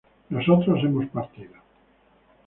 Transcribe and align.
nosotros 0.31 0.79
hemos 0.83 1.11
partido 1.11 1.53